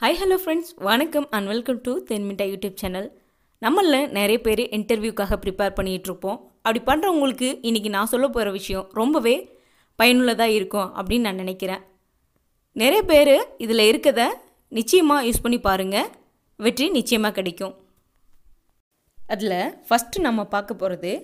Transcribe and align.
Hi 0.00 0.16
hello 0.20 0.36
friends 0.40 0.72
வணக்கம் 0.86 1.26
and 1.36 1.48
welcome 1.50 1.78
to 1.84 1.92
தென்மிட்டா 2.08 2.44
YouTube 2.48 2.80
channel 2.80 3.06
நம்மளில் 3.62 4.10
நிறைய 4.16 4.38
பேர் 4.46 4.60
இன்டர்வியூக்காக 4.76 5.36
ப்ரிப்பேர் 5.44 5.72
பண்ணிகிட்ருப்போம் 5.78 6.36
அப்படி 6.64 6.80
பண்ணுறவங்களுக்கு 6.88 7.48
இன்றைக்கி 7.68 7.90
நான் 7.94 8.10
சொல்ல 8.10 8.26
போகிற 8.34 8.50
விஷயம் 8.56 8.84
ரொம்பவே 8.98 9.32
பயனுள்ளதாக 9.98 10.56
இருக்கும் 10.56 10.90
அப்படின்னு 10.96 11.26
நான் 11.28 11.40
நினைக்கிறேன். 11.42 11.82
நிறைய 12.76 13.04
பேர் 13.12 13.32
இதில் 13.66 13.84
இருக்கிறத 13.90 14.26
நிச்சயமாக 14.72 15.24
யூஸ் 15.28 15.42
பண்ணி 15.46 15.60
பாருங்கள் 15.68 16.10
வெற்றி 16.60 16.88
நிச்சயமாக 16.98 17.36
கிடைக்கும். 17.38 17.74
அதில் 19.18 19.58
ஃபஸ்ட்டு 19.88 20.26
நம்ம 20.28 20.46
பார்க்க 20.54 20.80
போகிறது 20.82 21.14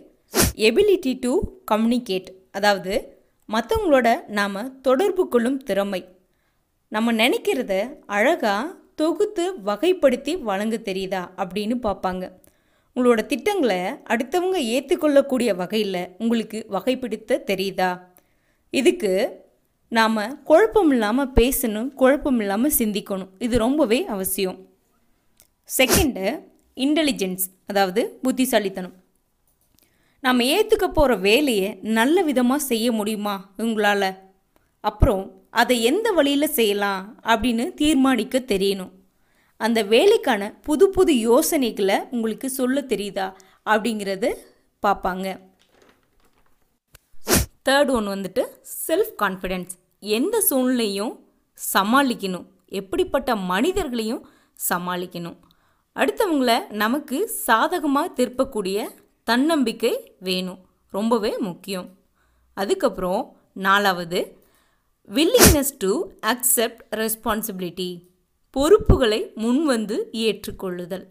எபிலிட்டி 0.71 1.15
டு 1.27 1.35
கம்யூனிகேட் 1.73 2.33
அதாவது 2.59 2.95
மற்றவங்களோட 3.49 4.09
நாம் 4.41 4.59
தொடர்பு 4.89 5.27
கொள்ளும் 5.29 5.63
திறமை. 5.71 6.03
நம்ம 6.95 7.13
நினைக்கிறத 7.13 7.99
அழகாக 8.07 8.75
தொகுத்து 8.95 9.45
வகைப்படுத்தி 9.65 10.33
வழங்க 10.49 10.77
தெரியுதா 10.77 11.21
அப்படின்னு 11.43 11.77
பார்ப்பாங்க. 11.87 12.25
உங்களோட 12.97 13.27
திட்டங்களை 13.27 13.79
அடுத்தவங்க 14.13 14.59
ஏற்றுக்கொள்ளக்கூடிய 14.75 15.55
வகையில் 15.55 16.11
உங்களுக்கு 16.19 16.67
வகைப்படுத்த 16.71 17.41
தெரியுதா? 17.51 17.91
இதுக்கு 18.71 19.13
நாம் 19.89 20.43
குழப்பம் 20.45 20.91
இல்லாமல் 20.91 21.33
பேசணும் 21.41 21.89
குழப்பம் 21.95 22.41
இல்லாமல் 22.41 22.77
சிந்திக்கணும். 22.79 23.33
இது 23.39 23.59
ரொம்பவே 23.59 24.05
அவசியம். 24.05 24.59
செகண்டு 25.79 26.25
இன்டெலிஜென்ஸ் 26.77 27.45
அதாவது 27.67 28.19
புத்திசாலித்தனம். 28.23 28.97
நாம் 30.21 30.49
ஏற்றுக்க 30.55 30.87
போகிற 30.89 31.17
வேலையை 31.17 31.79
நல்ல 31.83 32.23
விதமாக 32.23 32.63
செய்ய 32.63 32.93
முடியுமா 32.93 33.37
உங்களால்? 33.57 34.11
அப்புறம் 34.81 35.25
அதை 35.53 35.83
எந்த 35.85 36.11
வழியில் 36.11 36.55
செய்யலாம் 36.59 37.21
அப்படின்னு 37.23 37.75
தீர்மானிக்க 37.75 38.39
தெரியணும். 38.39 38.91
அந்த 39.57 39.83
வேலைக்கான 39.83 40.51
புது 40.63 40.89
புது 40.89 41.19
யோசனைகளை 41.19 41.97
உங்களுக்கு 42.11 42.51
சொல்ல 42.51 42.81
தெரியுதா 42.81 43.27
அப்படிங்கிறத 43.67 44.35
பார்ப்பாங்க. 44.87 45.27
தேர்ட் 47.69 47.91
ஒன் 47.91 48.09
வந்துட்டு 48.09 48.43
செல்ஃப் 48.89 49.13
கான்ஃபிடென்ஸ் 49.19 49.75
எந்த 50.01 50.41
சூழ்நிலையும் 50.41 51.13
சமாளிக்கணும். 51.75 52.47
எப்படிப்பட்ட 52.69 53.37
மனிதர்களையும் 53.37 54.29
சமாளிக்கணும். 54.69 55.39
அடுத்தவங்கள 55.95 56.71
நமக்கு 56.71 57.29
சாதகமாக 57.29 58.13
திருப்பக்கூடிய 58.17 58.89
தன்னம்பிக்கை 59.25 60.17
வேணும். 60.19 60.61
ரொம்பவே 60.91 61.39
முக்கியம். 61.39 61.89
அதுக்கப்புறம் 62.55 63.37
நாலாவது 63.53 64.42
வில்லிங்னஸ் 65.09 65.73
டு 65.79 65.93
அக்செப்ட் 66.27 66.83
ரெஸ்பான்சிபிலிட்டி 66.91 67.89
பொறுப்புகளை 68.51 69.19
முன்வந்து 69.37 69.97
ஏற்றுக்கொள்ளுதல். 70.13 71.05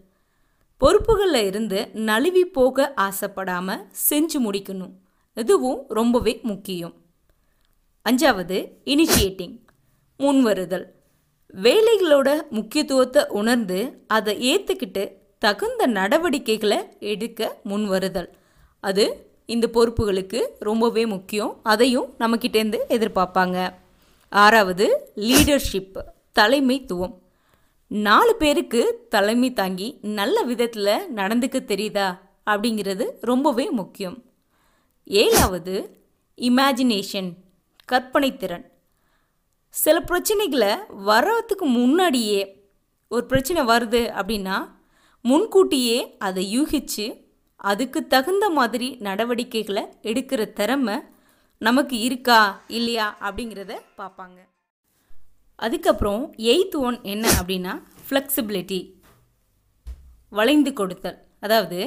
பொறுப்புகளில் 0.80 1.44
இருந்து 1.44 1.80
நழுவி 1.92 2.44
போக 2.44 2.86
ஆசைப்படாமல் 2.96 3.82
செஞ்சு 4.08 4.38
முடிக்கணும். 4.46 4.94
இதுவும் 5.34 5.84
ரொம்பவே 5.88 6.40
முக்கியம். 6.42 6.94
அஞ்சாவது 8.06 8.58
இனிஷியேட்டிங் 8.84 9.54
முன்வருதல். 10.18 10.86
வேலைகளோட 11.54 12.28
முக்கியத்துவத்தை 12.50 13.24
உணர்ந்து 13.40 13.78
அதை 14.06 14.34
ஏற்றுக்கிட்டு 14.52 15.04
தகுந்த 15.38 15.86
நடவடிக்கைகளை 15.86 16.80
எடுக்க 17.12 17.60
முன்வருதல். 17.64 18.30
அது 18.80 19.06
இந்த 19.46 19.68
பொறுப்புகளுக்கு 19.72 20.42
ரொம்பவே 20.58 21.06
முக்கியம். 21.06 21.54
அதையும் 21.62 22.10
நம்மக்கிட்டேருந்து 22.18 22.80
எதிர்பார்ப்பாங்க. 22.88 23.80
ஆறாவது 24.32 25.12
லீடர்ஷிப் 25.16 25.98
தலைமைத்துவம். 26.38 27.14
நாலு 27.86 28.36
பேருக்கு 28.36 29.06
தலைமை 29.08 29.52
தாங்கி 29.52 29.98
நல்ல 30.02 30.42
விதத்தில் 30.42 31.14
நடந்துக்க 31.14 31.58
தெரியுதா? 31.72 32.18
அப்படிங்கிறது 32.46 33.10
ரொம்பவே 33.20 33.70
முக்கியம். 33.70 34.22
ஏழாவது 35.04 35.74
இமேஜினேஷன் 36.36 37.32
கற்பனை 37.84 38.36
திறன். 38.36 38.72
சில 39.68 40.00
பிரச்சனைகளை 40.00 40.78
வர்றதுக்கு 40.88 41.66
முன்னாடியே 41.66 42.66
ஒரு 43.08 43.26
பிரச்சனை 43.26 43.62
வருது 43.64 44.02
அப்படின்னா 44.20 44.68
முன்கூட்டியே 45.22 46.16
அதை 46.18 46.60
யூகிச்சு 46.60 47.24
அதுக்கு 47.56 48.06
தகுந்த 48.06 48.50
மாதிரி 48.50 48.96
நடவடிக்கைகளை 49.00 49.84
எடுக்கிற 50.02 50.52
திறமை 50.52 50.96
நமக்கு 51.66 51.98
இருக்கா 51.98 52.38
இல்லையா 52.68 53.06
அப்படிங்கிறத 53.20 53.72
பார்ப்பாங்க. 53.98 54.38
அதுக்கப்புறம் 55.56 56.22
எயித் 56.36 56.76
ஒன் 56.76 56.98
என்ன 57.02 57.28
அப்படின்னா 57.40 57.74
ஃப்ளெக்சிபிலிட்டி 58.06 58.78
வளைந்து 60.30 60.72
கொடுத்தல். 60.72 61.18
அதாவது 61.40 61.78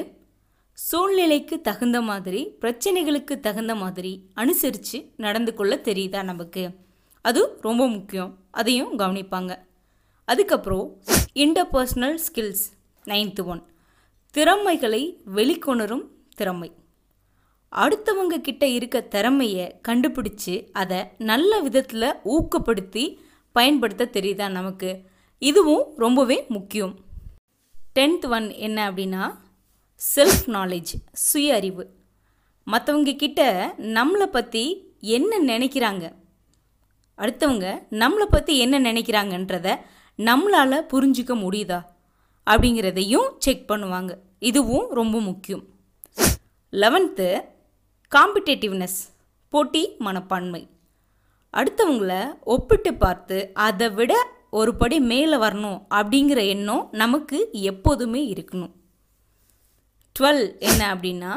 சூழ்நிலைக்கு 0.72 1.60
தகுந்த 1.60 2.00
மாதிரி 2.00 2.40
பிரச்சனைகளுக்கு 2.60 3.40
தகுந்த 3.40 3.74
மாதிரி 3.74 4.12
அனுசரித்து 4.34 5.12
நடந்து 5.16 5.54
கொள்ள 5.54 5.76
தெரியுதா 5.76 6.22
நமக்கு? 6.22 6.64
அது 7.20 7.58
ரொம்ப 7.60 7.88
முக்கியம். 7.88 8.32
அதையும் 8.50 8.98
கவனிப்பாங்க. 8.98 9.52
அதுக்கப்புறம் 10.24 11.02
இன்டர்பர்சனல் 11.34 12.18
ஸ்கில்ஸ் 12.26 12.66
நைன்த்து 13.04 13.44
ஒன் 13.44 13.62
திறமைகளை 14.30 15.02
வெளிக்கொணரும் 15.34 16.06
திறமை. 16.34 16.72
அடுத்தவங்க 17.72 18.40
கிட்ட 18.40 18.66
இருக்க 18.66 19.00
திறமையை 19.00 19.80
கண்டுபிடிச்சு 19.88 20.68
அதை 20.72 21.04
நல்ல 21.18 21.60
விதத்தில் 21.60 22.14
ஊக்கப்படுத்தி 22.24 23.16
பயன்படுத்த 23.52 24.08
தெரியுதா 24.12 24.50
நமக்கு? 24.50 25.02
இதுவும் 25.38 25.96
ரொம்பவே 25.96 26.44
முக்கியம். 26.48 26.94
டென்த் 27.98 28.28
ஒன் 28.30 28.50
என்ன 28.50 28.90
அப்படின்னா 28.90 29.38
செல்ஃப் 30.16 30.46
நாலேஜ் 30.46 30.92
சுய 31.12 31.54
அறிவு 31.54 31.94
மற்றவங்க 32.66 33.16
கிட்ட 33.16 33.74
நம்மளை 33.78 34.26
பற்றி 34.26 34.94
என்ன 35.00 35.58
நினைக்கிறாங்க? 35.58 36.12
அடுத்தவங்க 37.18 37.82
நம்மளை 37.90 38.26
பற்றி 38.30 38.58
என்ன 38.58 38.80
நினைக்கிறாங்கன்றத 38.80 39.76
நம்மளால் 40.18 40.86
புரிஞ்சிக்க 40.92 41.34
முடியுதா? 41.34 41.82
அப்படிங்கிறதையும் 42.50 43.28
செக் 43.38 43.70
பண்ணுவாங்க. 43.70 44.18
இதுவும் 44.38 44.90
ரொம்ப 44.90 45.20
முக்கியம். 45.20 45.64
லெவன்த்து 46.72 47.40
காம்படேட்டிவ்னஸ் 48.14 48.98
போட்டி 49.48 49.94
மனப்பான்மை. 49.98 50.68
அடுத்தவங்கள 51.52 52.38
ஒப்பிட்டு 52.44 52.94
பார்த்து 52.94 53.50
அதை 53.54 53.90
விட 53.90 54.14
ஒரு 54.50 54.74
படி 54.74 55.00
மேலே 55.00 55.36
வரணும் 55.36 55.82
அப்படிங்கிற 55.90 56.46
எண்ணம் 56.46 56.88
நமக்கு 56.92 57.48
எப்போதுமே 57.52 58.32
இருக்கணும். 58.32 58.72
டுவெல் 60.18 60.58
என்ன 60.58 60.94
அப்படின்னா 60.94 61.32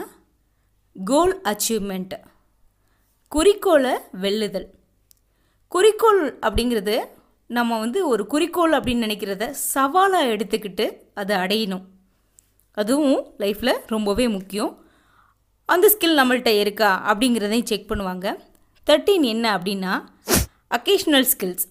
கோல் 1.06 1.42
அச்சீவ்மெண்ட் 1.42 2.20
குறிக்கோளை 3.28 3.94
வெல்லுதல். 4.22 4.68
குறிக்கோள் 5.68 6.40
அப்படிங்கிறது 6.40 6.96
நம்ம 7.48 7.80
வந்து 7.80 8.08
ஒரு 8.08 8.28
குறிக்கோள் 8.28 8.72
அப்படின்னு 8.72 9.06
நினைக்கிறத 9.06 9.50
சவாலாக 9.50 10.32
எடுத்துக்கிட்டு 10.34 10.86
அதை 11.14 11.36
அடையணும். 11.38 11.86
அதுவும் 12.72 13.34
லைஃப்பில் 13.38 13.82
ரொம்பவே 13.88 14.28
முக்கியம். 14.28 14.86
அந்த 15.72 15.86
ஸ்கில் 15.94 16.20
நம்மள்கிட்ட 16.20 16.52
இருக்கா 16.64 16.90
அப்படிங்கிறதையும் 17.10 17.70
செக் 17.72 17.90
பண்ணுவாங்க. 17.90 18.28
தேர்ட்டீன் 18.88 19.26
என்ன 19.34 19.46
அப்படின்னா 19.58 19.94
அக்கேஷ்னல் 20.76 21.28
ஸ்கில்ஸ் 21.32 21.66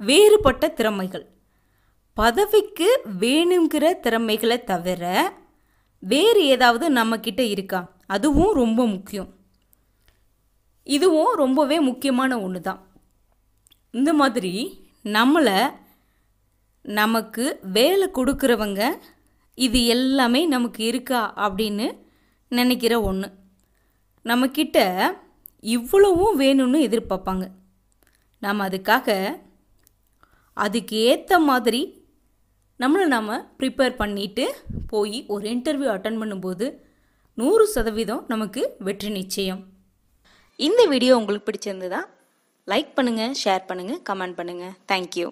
வேறுபட்ட 0.00 0.64
திறமைகள். 0.78 1.24
பதவிக்கு 2.16 2.88
வேணுங்கிற 3.22 3.84
திறமைகளை 4.04 4.58
தவிர 4.70 5.04
வேறு 6.02 6.40
ஏதாவது 6.54 6.86
நம்மக்கிட்ட 6.98 7.42
இருக்கா? 7.54 7.80
அதுவும் 8.14 8.52
ரொம்ப 8.62 8.80
முக்கியம். 8.86 9.30
இதுவும் 10.86 11.32
ரொம்பவே 11.42 11.76
முக்கியமான 11.90 12.32
ஒன்று 12.46 12.60
தான் 12.60 12.80
இந்த 13.98 14.10
மாதிரி 14.20 14.52
நம்மளை 15.16 15.58
நமக்கு 16.84 17.44
வேலை 17.76 18.06
கொடுக்குறவங்க 18.18 18.82
இது 19.58 19.80
எல்லாமே 19.94 20.40
நமக்கு 20.54 20.82
இருக்கா 20.90 21.22
அப்படின்னு 21.46 21.86
நினைக்கிற 22.52 22.94
ஒன்று 23.08 23.28
நம்மக்கிட்ட 24.24 24.78
இவ்வளவும் 25.76 26.38
வேணும்னு 26.42 26.78
எதிர்பார்ப்பாங்க. 26.88 27.44
நாம் 28.42 28.66
அதுக்காக 28.66 29.08
அதுக்கு 30.56 30.96
ஏற்ற 31.10 31.38
மாதிரி 31.48 31.80
நம்மளை 32.80 33.06
நாம் 33.14 33.30
ப்ரிப்பேர் 33.60 33.94
பண்ணிவிட்டு 34.00 34.44
போய் 34.92 35.18
ஒரு 35.34 35.44
இன்டர்வியூ 35.54 35.88
அட்டன் 35.92 36.20
பண்ணும்போது 36.22 36.66
நூறு 37.38 37.64
சதவீதம் 37.74 38.22
நமக்கு 38.32 38.62
வெற்றி 38.86 39.10
நிச்சயம். 39.20 39.62
இந்த 40.66 40.82
வீடியோ 40.92 41.14
உங்களுக்கு 41.20 41.48
பிடிச்சிருந்ததா? 41.48 42.00
லைக் 42.72 42.96
பண்ணுங்கள் 42.98 43.34
ஷேர் 43.42 43.66
பண்ணுங்கள் 43.70 44.00
கமெண்ட் 44.08 44.38
பண்ணுங்கள் 44.38 44.76
தேங்க்யூ 44.92 45.26